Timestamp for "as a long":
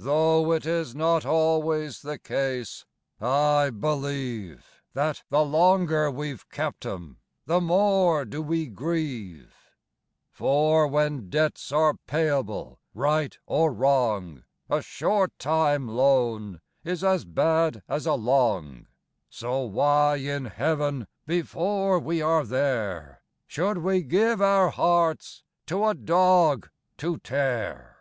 17.88-18.86